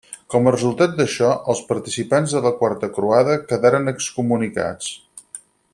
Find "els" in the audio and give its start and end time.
1.53-1.61